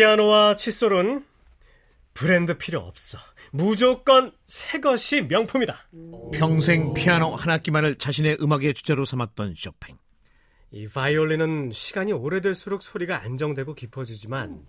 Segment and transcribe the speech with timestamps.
[0.00, 1.26] 피아노와 칫솔은
[2.14, 3.18] 브랜드 필요 없어.
[3.50, 5.88] 무조건 새 것이 명품이다.
[6.32, 9.98] 평생 피아노 한 학기만을 자신의 음악의 주제로 삼았던 쇼팽.
[10.70, 14.62] 이 바이올린은 시간이 오래될수록 소리가 안정되고 깊어지지만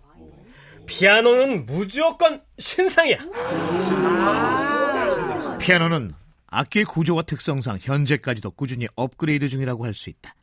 [0.84, 3.20] 피아노는 무조건 신상이야.
[5.60, 6.10] 피아노는
[6.48, 10.34] 악기의 구조와 특성상 현재까지도 꾸준히 업그레이드 중이라고 할 수 있다.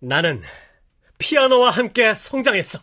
[0.00, 0.42] 나는
[1.16, 2.80] 피아노와 함께 성장했어.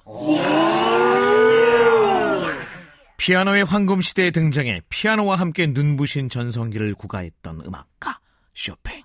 [3.19, 8.19] 피아노의 황금 시대에 등장해 피아노와 함께 눈부신 전성기를 구가했던 음악가
[8.53, 9.03] 쇼팽.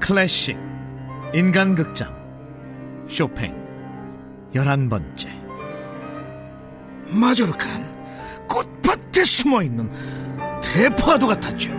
[0.00, 0.58] 클래식
[1.32, 2.14] 인간극장
[3.08, 3.56] 쇼팽.
[4.54, 5.37] 열한 번째
[7.10, 9.90] 마조르카는 꽃밭에 숨어 있는
[10.62, 11.76] 대파도 같았죠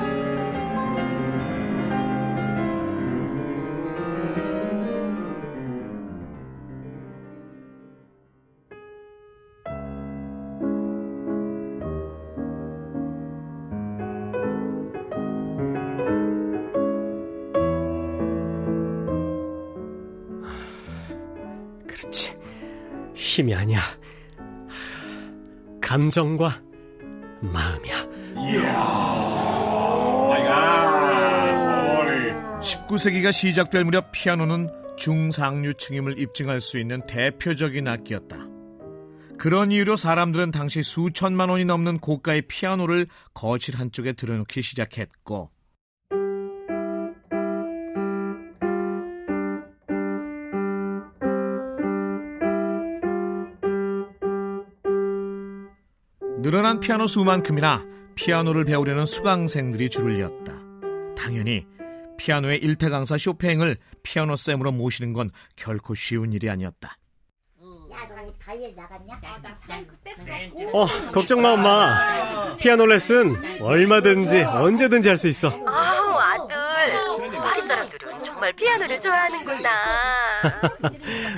[21.88, 22.38] 그렇지.
[23.14, 23.80] 힘이 아니야.
[25.90, 26.62] 감정과
[27.42, 28.08] 마음이야.
[32.62, 38.38] 19세기가 시작될 무렵 피아노는 중상류층임을 입증할 수 있는 대표적인 악기였다.
[39.40, 45.50] 그런 이유로 사람들은 당시 수천만 원이 넘는 고가의 피아노를 거실 한쪽에 들여놓기 시작했고
[56.50, 60.54] 늘어난 피아노 수만큼이나 피아노를 배우려는 수강생들이 줄을 이었다.
[61.16, 61.68] 당연히
[62.18, 66.98] 피아노의 일타 강사 쇼팽을 피아노 쌤으로 모시는 건 결코 쉬운 일이 아니었다.
[70.74, 72.56] 어, 걱정 마, 엄마.
[72.58, 75.50] 피아노 레슨 얼마든지 언제든지 할 수 있어.
[75.50, 76.56] 아우 아들
[77.38, 79.70] 파리 사람들은 정말 피아노를 좋아하는구나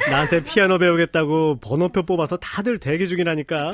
[0.09, 3.73] 나한테 피아노 배우겠다고 번호표 뽑아서 다들 대기 중이라니까.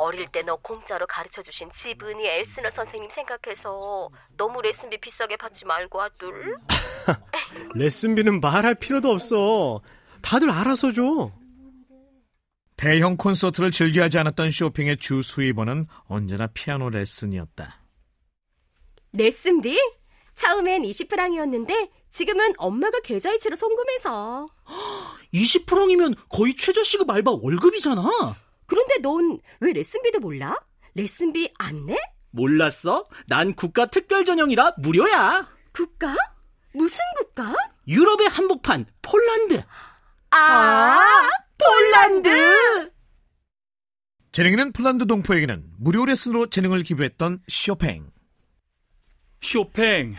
[0.00, 5.64] 예 어릴 때 너 공짜로 가르쳐 주신 지분이 엘스너 선생님 생각해서 너무 레슨비 비싸게 받지
[5.66, 6.54] 말고 아들
[7.74, 9.80] 레슨비는 말할 필요도 없어.
[10.22, 11.30] 다들 알아서 줘.
[12.76, 17.78] 대형 콘서트를 즐겨하지 않았던 쇼팽의 주 수입원은 언제나 피아노 레슨이었다.
[19.12, 19.78] 레슨비?
[20.34, 24.48] 처음엔 20프랑이었는데 지금은 엄마가 계좌이체로 송금해서.
[25.34, 28.02] 20프랑이면 거의 최저시급 알바 월급이잖아.
[28.70, 30.56] 그런데 넌 왜 레슨비도 몰라?
[30.94, 31.96] 레슨비 안 내?
[32.30, 33.04] 몰랐어?
[33.26, 35.48] 난 국가 특별 전형이라 무료야.
[35.72, 36.14] 국가?
[36.72, 37.52] 무슨 국가?
[37.88, 39.60] 유럽의 한복판 폴란드.
[40.30, 41.00] 아,
[41.58, 42.92] 폴란드!
[44.30, 48.08] 재능있는 폴란드 동포에게는 무료 레슨으로 재능을 기부했던 쇼팽.
[49.40, 50.14] 쇼팽,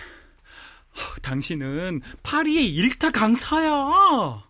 [1.22, 4.44] 당신은 파리의 일타 강사야.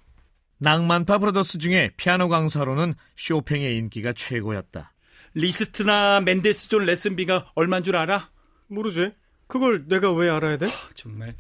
[0.62, 4.94] 낭만파 브라더스 중에 피아노 강사로는 쇼팽의 인기가 최고였다.
[5.34, 8.30] 리스트나 멘델스존 레슨비가 얼만 줄 알아?
[8.68, 9.12] 모르지.
[9.48, 10.68] 그걸 내가 왜 알아야 돼?
[10.94, 11.36] 정말.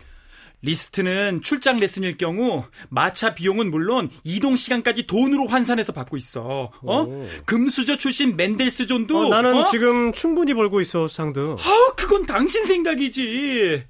[0.63, 6.71] 리스트는 출장 레슨일 경우 마차 비용은 물론 이동 시간까지 돈으로 환산해서 받고 있어.
[6.81, 7.01] 어?
[7.03, 7.27] 오.
[7.45, 9.65] 금수저 출신 멘델스존도 어, 나는 어?
[9.65, 11.39] 지금 충분히 벌고 있어, 상드.
[11.39, 13.83] 아우 그건 당신 생각이지.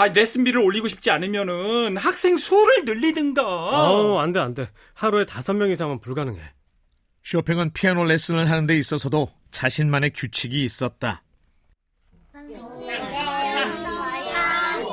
[0.00, 3.42] 아 레슨비를 올리고 싶지 않으면은 학생 수를 늘리든가.
[3.44, 4.70] 어, 안 돼, 안 돼.
[4.94, 6.40] 하루에 다섯 명 이상은 불가능해.
[7.22, 11.22] 쇼팽은 피아노 레슨을 하는 데 있어서도 자신만의 규칙이 있었다.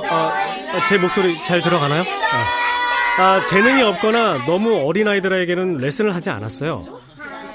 [0.10, 2.04] 아, 제 목소리 잘 들어가나요?
[3.18, 6.84] 아, 아, 재능이 없거나 너무 어린 아이들에게는 레슨을 하지 않았어요.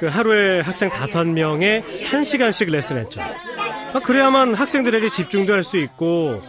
[0.00, 3.20] 그 하루에 학생 다섯 명에 한 시간씩 레슨했죠.
[3.20, 6.42] 아, 그래야만 학생들에게 집중도 할 수 있고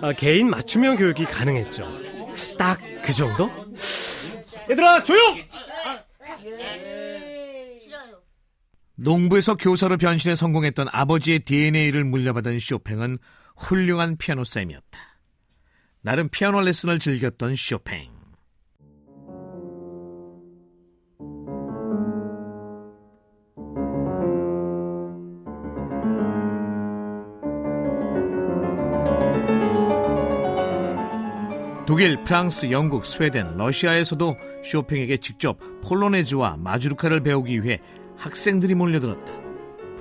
[0.00, 1.88] 아, 개인 맞춤형 교육이 가능했죠.
[2.56, 2.78] 딱
[3.08, 3.50] 그 정도?
[4.70, 5.42] 얘들아 조용!
[8.96, 13.16] 농부에서 교사로 변신에 성공했던 아버지의 DNA를 물려받은 쇼팽은
[13.56, 14.98] 훌륭한 피아노 쌤이었다.
[16.02, 18.10] 나름 피아노 레슨을 즐겼던 쇼팽.
[31.88, 37.80] 독일, 프랑스, 영국, 스웨덴, 러시아에서도 쇼팽에게 직접 폴로네즈와 마주르카를 배우기 위해
[38.18, 39.32] 학생들이 몰려들었다.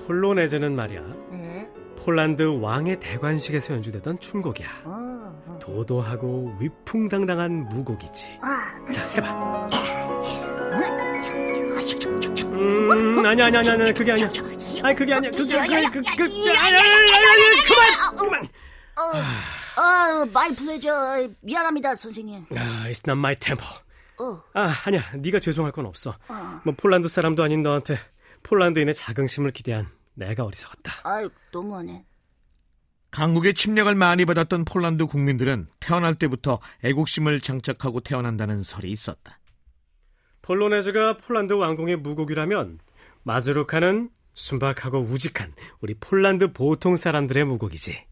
[0.05, 1.01] 폴로네즈는 말이야.
[1.31, 1.69] 예.
[1.95, 4.67] 폴란드 왕의 대관식에서 연주되던 춤곡이야.
[4.83, 5.59] 어, 어.
[5.61, 8.37] 도도하고 위풍당당한 무곡이지.
[8.41, 9.69] 아, 자, 해봐.
[12.43, 14.29] 음, 아니 아니 아니 아니 그게 아니야.
[14.83, 15.31] 아니 그게 아니야.
[15.31, 15.89] 그게 아니야.
[15.89, 16.23] 그, 그, 그,
[16.59, 18.43] 아니, 아니, 아니, 아니, 아니, 그만.
[18.43, 21.29] 어, 어, my pleasure.
[21.41, 22.45] 미안합니다, 선생님.
[22.55, 23.65] 아, it's not my tempo.
[24.19, 25.03] 어, 아, 아니야.
[25.15, 26.17] 네가 죄송할 건 없어.
[26.65, 27.97] 뭐 폴란드 사람도 아닌 너한테
[28.43, 30.91] 폴란드인의 자긍심을 기대한 내가 어리석었다.
[31.03, 32.05] 아유, 너무하네.
[33.11, 39.39] 강국의 침략을 많이 받았던 폴란드 국민들은 태어날 때부터 애국심을 장착하고 태어난다는 설이 있었다.
[40.41, 42.79] 폴로네즈가 폴란드 왕궁의 무곡이라면
[43.23, 48.06] 마즈루카는 순박하고 우직한 우리 폴란드 보통 사람들의 무곡이지.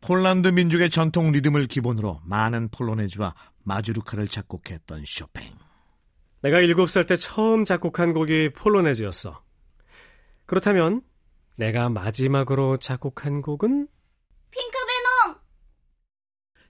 [0.00, 3.34] 폴란드 민족의 전통 리듬을 기본으로 많은 폴로네즈와
[3.64, 5.52] 마주르카를 작곡했던 쇼팽.
[6.42, 9.42] 내가 일곱 살때 처음 작곡한 곡이 폴로네즈였어.
[10.46, 11.02] 그렇다면
[11.56, 13.88] 내가 마지막으로 작곡한 곡은
[14.50, 15.40] 핑크베놈!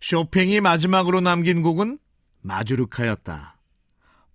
[0.00, 1.98] 쇼팽이 마지막으로 남긴 곡은
[2.40, 3.58] 마주르카였다.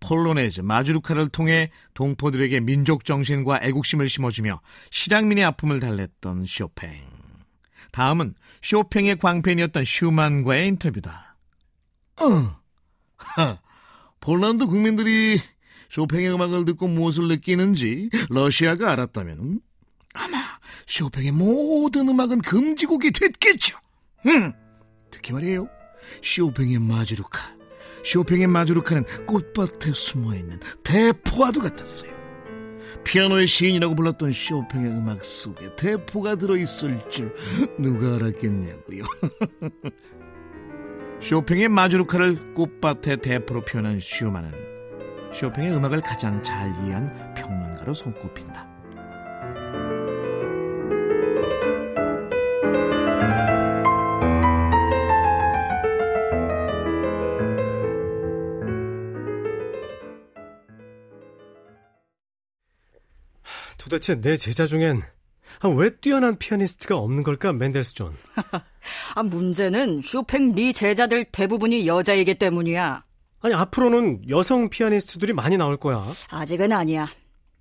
[0.02, 7.21] 폴로네즈, 마주르카를 통해 동포들에게 민족 정신과 애국심을 심어주며 실향민의 아픔을 달랬던 쇼팽.
[7.92, 11.36] 다음은 쇼팽의 광팬이었던 슈만과의 인터뷰다.
[12.22, 12.62] 어,
[13.18, 13.60] 하,
[14.20, 15.42] 폴란드 국민들이
[15.90, 19.60] 쇼팽의 음악을 듣고 무엇을 느끼는지 러시아가 알았다면
[20.14, 20.44] 아마
[20.88, 23.78] 쇼팽의 모든 음악은 금지곡이 됐겠죠.
[24.28, 24.54] 음,
[25.10, 25.68] 특히 말이에요.
[26.24, 27.58] 쇼팽의 마주르카.
[28.04, 32.21] 쇼팽의 마주르카는 꽃밭에 숨어있는 대포와도 같았어요.
[33.04, 37.34] 피아노의 시인이라고 불렀던 쇼팽의 음악 속에 대포가 들어있을 줄
[37.78, 39.04] 누가 알았겠냐고요.
[41.20, 44.52] 쇼팽의 마주르카를 꽃밭의 대포로 표현한 슈만은
[45.34, 48.71] 쇼팽의 음악을 가장 잘 이해한 평론가로 손꼽힌다.
[63.92, 65.02] 도대체 내 제자 중엔
[65.60, 68.16] 아, 왜 뛰어난 피아니스트가 없는 걸까, 멘델스존?
[69.16, 73.04] 아, 문제는 쇼팽 네 제자들 대부분이 여자이기 때문이야.
[73.42, 76.06] 아니, 앞으로는 여성 피아니스트들이 많이 나올 거야.
[76.30, 77.10] 아직은 아니야.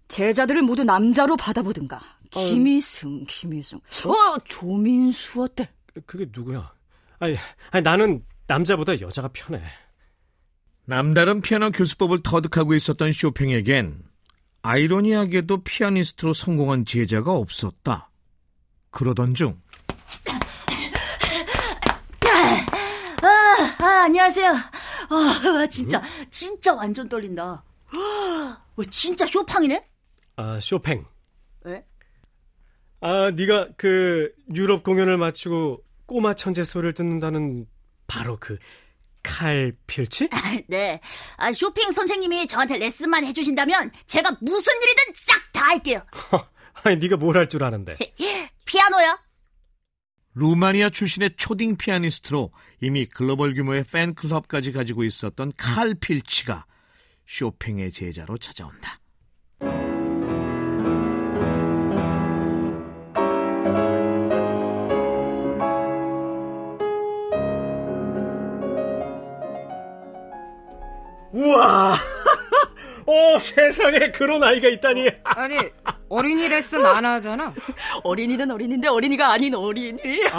[0.07, 2.01] 제자들을 모두 남자로 받아보든가.
[2.31, 3.79] 김희승, 김희승.
[3.79, 5.69] 어, 조민수 어때?
[6.07, 6.73] 그게 누구야?
[7.19, 7.35] 아니,
[7.73, 9.61] 아니 나는 남자보다 여자가 편해.
[10.85, 14.10] 남다른 피아노 교수법을 터득하고 있었던 쇼팽에겐
[14.63, 18.11] 아이러니하게도 피아니스트로 성공한 제자가 없었다.
[18.91, 19.61] 그러던 중
[23.83, 24.51] 아, 안녕하세요.
[24.53, 27.63] 아, 진짜, 진짜 완전 떨린다.
[28.77, 29.85] 와, 진짜 쇼팡이네?
[30.37, 31.05] 아, 쇼팽.
[31.63, 31.85] 왜?
[33.01, 37.67] 아, 네가 그 유럽 공연을 마치고 꼬마 천재 소리를 듣는다는
[38.07, 38.59] 바로 그
[39.23, 40.29] 칼 필치?
[40.69, 41.01] 네.
[41.37, 46.01] 아, 쇼핑 선생님이 저한테 레슨만 해주신다면 제가 무슨 일이든 싹 다 할게요.
[46.85, 47.97] 아니, 네가 뭘 할 줄 아는데.
[48.65, 49.19] 피아노요?
[50.35, 56.65] 루마니아 출신의 초딩 피아니스트로 이미 글로벌 규모의 팬클럽까지 가지고 있었던 칼 필치가
[57.27, 59.00] 쇼팽의 제자로 찾아온다.
[71.81, 71.97] 와!
[73.07, 75.09] 어, 세상에 그런 아이가 있다니.
[75.25, 75.57] 아니
[76.09, 77.55] 어린이 레슨 안 하잖아.
[78.05, 80.01] 어린이는 어린인데 어린이가 아닌 어린이.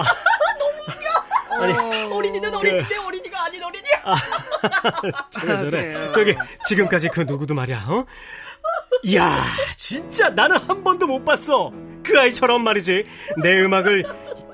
[1.59, 1.73] 아니,
[2.13, 3.83] 어린이는 어린인데 어린이가 아닌 어린이.
[5.31, 5.69] 저래, 저래.
[5.69, 6.11] 그래요.
[6.13, 8.05] 저기, 지금까지 그 누구도 말이야, 어?
[9.03, 9.35] 이야,
[9.75, 11.71] 진짜 나는 한 번도 못 봤어.
[12.03, 13.05] 그 아이처럼 말이지.
[13.41, 14.05] 내 음악을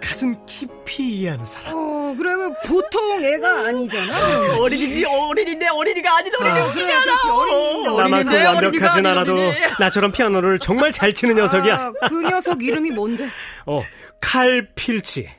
[0.02, 1.74] 가슴 깊이 이해하는 사람.
[1.76, 4.14] 어 그래 그 보통 애가 아니잖아.
[4.62, 6.60] 어린이 어린인데 어린이가 아닌 어린이.
[6.60, 7.28] 아, 그래, 그렇지.
[7.28, 9.56] 어린이인데 나만큼 어린인데 완벽하진 어린이가 않아도 어린이.
[9.80, 11.76] 나처럼 피아노를 정말 잘 치는 녀석이야.
[11.76, 13.28] 아, 그 녀석 이름이 뭔데?
[13.66, 13.82] 어,
[14.22, 15.30] 칼 필치.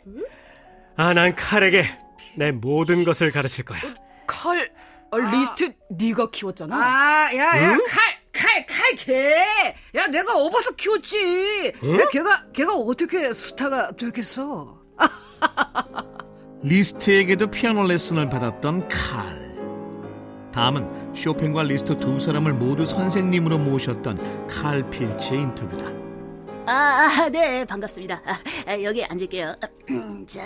[0.97, 1.85] 아, 난 칼에게
[2.37, 3.81] 내 모든 것을 가르칠 거야.
[4.27, 4.71] 칼
[5.11, 6.77] 아, 리스트 네가 키웠잖아.
[6.77, 8.18] 아, 야, 야, 칼,
[8.49, 9.35] 칼, 칼, 개.
[9.95, 11.67] 야, 내가 업어서 키웠지.
[11.69, 14.79] 야, 걔가, 걔가 어떻게 스타가 되겠어?
[16.63, 19.49] 리스트에게도 피아노 레슨을 받았던 칼.
[20.53, 25.87] 다음은 쇼팽과 리스트 두 사람을 모두 선생님으로 모셨던 칼 필치의 인터뷰다.
[26.67, 28.23] 아, 아, 네, 반갑습니다.
[28.25, 29.57] 아, 아, 여기 앉을게요.
[30.27, 30.41] 자.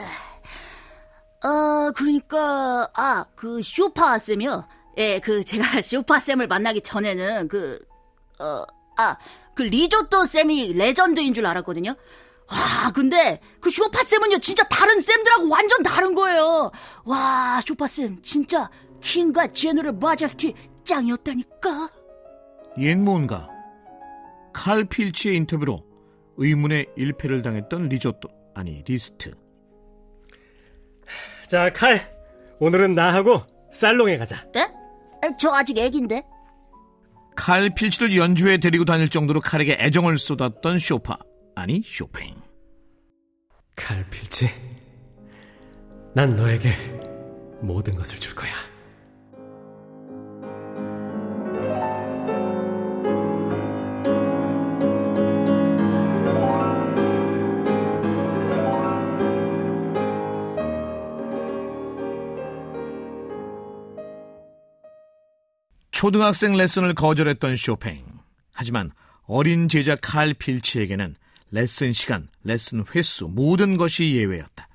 [1.45, 4.67] 아, 그러니까, 아, 그, 쇼파 쌤이요?
[4.99, 7.81] 예, 그, 제가 쇼파 쌤을 만나기 전에는, 그,
[8.43, 9.17] 어, 아,
[9.55, 11.95] 그 리조또 쌤이 레전드인 줄 알았거든요?
[12.51, 16.71] 와, 근데, 그 쇼파 쌤은요, 진짜 다른 쌤들하고 완전 다른 거예요!
[17.05, 18.69] 와, 쇼파 쌤, 진짜,
[19.01, 21.91] king god general majesty 짱이었다니까?
[22.79, 23.49] 옛 뭔가
[24.53, 25.85] 칼 필치의 인터뷰로
[26.37, 29.35] 의문의 일패를 당했던 리조또 아니 리스트
[31.49, 32.01] 자, 칼.
[32.61, 34.47] 오늘은 나하고 살롱에 가자.
[34.57, 34.61] 예?
[34.61, 36.25] 에, 저 아직 애기인데?
[37.35, 41.19] 칼 필치를 연주회 데리고 다닐 정도로 칼에게 애정을 쏟았던 쇼파
[41.57, 42.35] 아니 쇼팽
[43.77, 44.49] 칼 필치.
[46.15, 46.73] 난 너에게
[47.63, 48.53] 모든 것을 줄 거야.
[66.07, 68.05] 초등학생 레슨을 거절했던 쇼팽
[68.53, 68.91] 하지만
[69.29, 71.15] 어린 제자 칼 필치에게는
[71.53, 74.69] 레슨 시간, 레슨 횟수 모든 것이 예외였다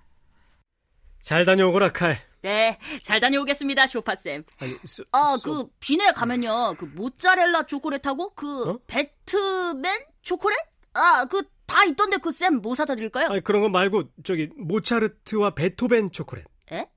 [1.22, 2.18] 잘 다녀오거라, 칼.
[2.44, 4.46] 네, 잘 다녀오겠습니다, 쇼파 쌤.
[4.60, 8.80] 아니, 쏘, 아, 쏘- 그 비내 가면요, 그 모짜렐라 초콜릿하고 그 어?
[8.88, 10.58] 배트맨 초콜릿?
[10.94, 13.28] 아, 그 다 있던데 그 쌤 뭐 사다 드릴까요?
[13.28, 16.46] 아니, 그런 거 말고 저기 모차르트와 베토벤 초콜릿.
[16.72, 16.88] 에?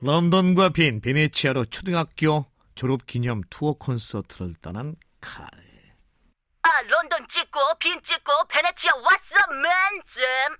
[0.00, 2.46] 런던과 빈 베네치아로 초등학교
[2.80, 5.46] 졸업 기념 투어 콘서트를 떠난 칼
[6.62, 9.70] 아, 런던 찍고 빈 찍고 베네치아 what's up man
[10.08, 10.56] 쌤.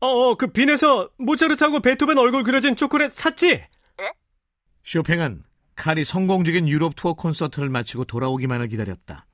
[0.00, 3.66] 어, 어, 그 빈에서 모차르트하고 베토벤 얼굴 그려진 초콜릿 샀지?
[4.82, 5.44] 쇼팽은
[5.76, 9.26] 칼이 성공적인 유럽 투어 콘서트를 마치고 돌아오기만을 기다렸다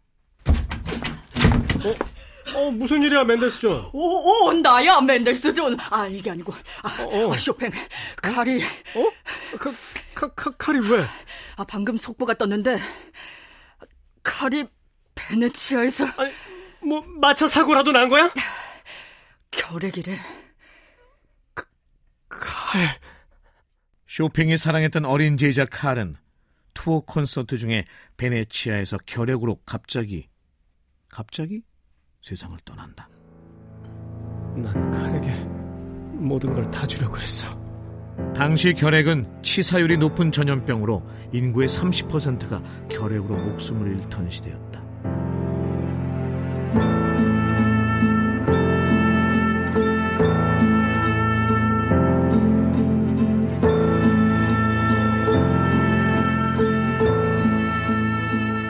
[0.49, 2.14] 어,
[2.71, 3.91] 무슨 일이야, 멘델스존?
[3.93, 5.77] 오, 오, 나야, 멘델스존.
[5.91, 6.53] 아, 이게 아니고.
[6.83, 7.33] 아, 어.
[7.33, 7.71] 아, 쇼팽.
[8.17, 8.63] 칼이.
[8.63, 9.59] 어?
[9.59, 9.73] 카,
[10.15, 11.05] 카, 카, 칼이 왜?
[11.57, 12.79] 아, 방금 속보가 떴는데.
[14.23, 14.67] 칼이
[15.15, 16.33] 베네치아에서 아니,
[16.83, 18.33] 뭐, 마차 사고라도 난 거야?
[19.51, 20.19] 결핵이래.
[22.29, 23.01] 칼.
[24.07, 26.17] 쇼팽이 사랑했던 어린 제자 칼은
[26.73, 27.85] 투어 콘서트 중에
[28.17, 30.29] 베네치아에서 결핵으로 갑자기
[31.09, 31.63] 갑자기
[32.25, 33.07] 세상을 떠난다.
[34.57, 35.31] 난 칼에게
[36.15, 37.55] 모든 걸 다 주려고 했어.
[38.35, 41.03] 당시 결핵은 치사율이 높은 전염병으로
[41.33, 44.83] 인구의 30%가 결핵으로 목숨을 잃던 시대였다.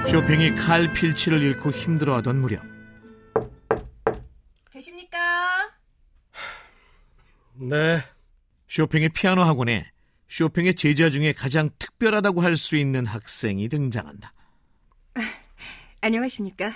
[0.07, 2.74] 쇼팽이 칼 필치를 잃고 힘들어하던 무렵
[7.69, 8.01] 네.
[8.69, 9.91] 쇼팽의 피아노 학원에
[10.29, 14.33] 쇼팽의 제자 중에 가장 특별하다고 할 수 있는 학생이 등장한다.
[16.01, 16.73] 안녕하십니까.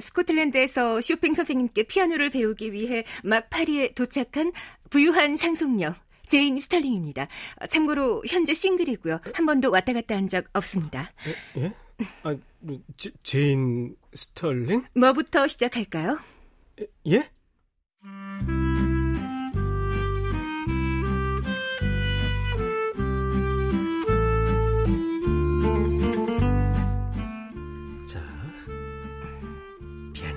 [0.00, 4.52] 스코틀랜드에서 쇼팽 선생님께 피아노를 배우기 위해 막 파리에 도착한
[4.90, 5.94] 부유한 상속녀
[6.26, 7.26] 제인 스털링입니다.
[7.70, 9.20] 참고로 현재 싱글이고요.
[9.32, 11.10] 한 번도 왔다 갔다 한 적 없습니다.
[11.56, 11.72] 예?
[12.22, 14.84] 아, 뭐, 제, 제인 스털링?
[14.94, 16.18] 뭐부터 시작할까요?
[17.06, 17.30] 예?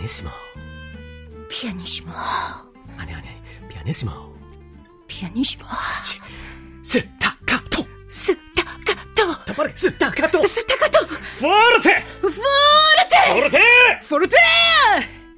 [0.01, 0.29] 피아니시모.
[1.47, 2.11] 피아니시모,
[2.97, 3.27] 아니 아니,
[3.69, 4.11] 피아니시모.
[5.07, 5.65] 피아니시모,
[6.83, 7.85] 스타카토.
[8.09, 10.47] 스타카토, 더 빠르게 스타카토.
[10.47, 11.07] 스타카토,
[11.39, 12.03] 포르테.
[12.19, 13.59] 포르테, 포르테.
[14.09, 14.37] 포르테!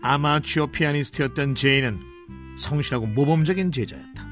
[0.02, 2.00] 아마추어 피아니스트였던 제인은
[2.58, 4.26] 성실하고 모범적인 제자였다.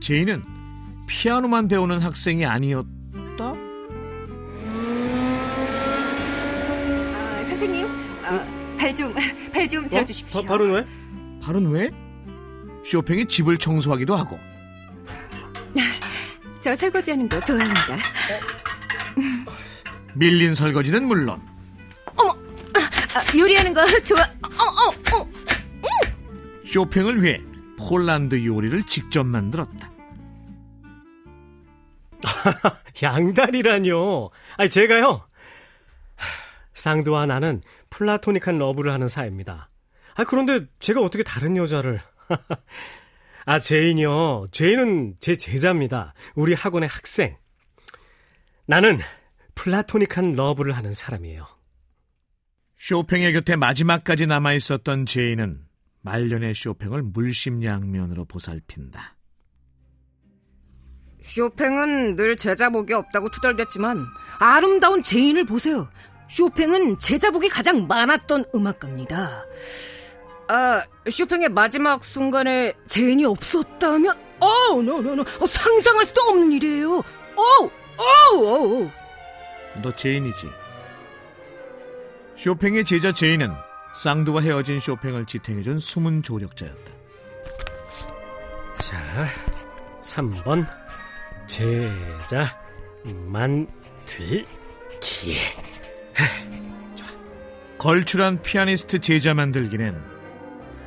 [0.00, 0.44] 제인은
[1.08, 3.01] 피아노만 배우는 학생이 아니었다?
[9.92, 10.42] 발 좀 들어 주십시오.
[10.42, 10.86] 바, 바로 왜?
[11.42, 11.90] 발은 왜?
[12.84, 14.38] 쇼팽이 집을 청소하기도 하고
[16.60, 17.96] 저 설거지하는 거 좋아합니다.
[20.14, 21.40] 밀린 설거지는 물론
[23.14, 24.20] 아, 요리하는 거 좋아.
[24.22, 25.28] 어, 어, 어.
[26.66, 27.42] 쇼팽을 위해
[27.78, 29.90] 폴란드 요리를 직접 만들었다.
[33.02, 34.30] 양다리라뇨.
[34.56, 35.26] 아니 제가요.
[36.72, 39.68] 상드와 나는 플라토닉한 러브를 하는 사이입니다.
[40.14, 42.00] 아 그런데 제가 어떻게 다른 여자를?
[43.44, 44.46] 아 제인이요.
[44.52, 46.14] 제인은 제 제자입니다.
[46.34, 47.36] 우리 학원의 학생.
[48.66, 48.98] 나는
[49.54, 51.46] 플라토닉한 러브를 하는 사람이에요.
[52.78, 55.64] 쇼팽의 곁에 마지막까지 남아 있었던 제인은
[56.02, 59.16] 말년의 쇼팽을 물심양면으로 보살핀다.
[61.22, 64.04] 쇼팽은 늘 제자복이 없다고 투덜댔지만
[64.40, 65.88] 아름다운 제인을 보세요.
[66.28, 69.44] 쇼팽은 제자복이 가장 많았던 음악가입니다.
[70.54, 76.98] 아, 쇼팽의 마지막 순간에 제인이 없었다면, 어, no, no, no, 어, 상상할 수도 없는 일이에요.
[76.98, 77.02] 어,
[77.96, 78.04] 어,
[78.36, 78.92] 어.
[79.82, 80.50] 너 제인이지.
[82.36, 83.50] 쇼팽의 제자 제인은
[83.96, 86.92] 상드와 헤어진 쇼팽을 지탱해준 숨은 조력자였다.
[88.74, 89.26] 자,
[90.02, 90.66] 3번
[91.46, 92.60] 제자
[93.24, 94.44] 만들기.
[97.78, 100.21] 걸출한 피아니스트 제자 만들기는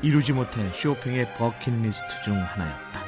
[0.05, 3.03] 이루지 못한 쇼팽의 버킷리스트 중 하나였다.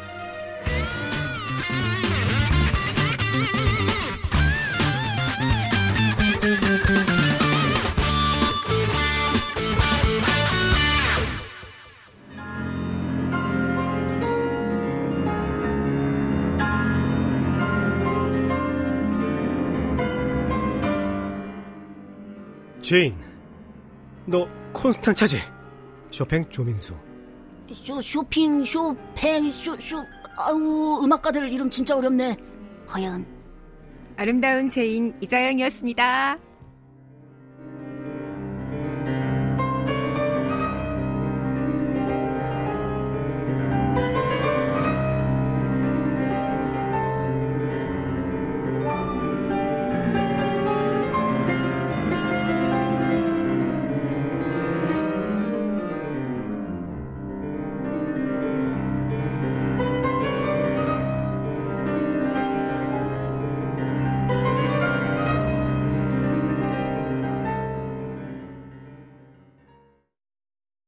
[22.82, 23.16] 제인,
[24.26, 25.57] 너 콘스탄차지?
[26.12, 26.96] 쇼팽 조민수.
[27.74, 29.98] 쇼, 쇼핑, 쇼팽, 쇼, 쇼,
[30.38, 32.38] 아우, 음악가들 이름 진짜 어렵네.
[32.88, 33.26] 하여간.
[34.16, 36.38] 아름다운 제인 이자영이었습니다.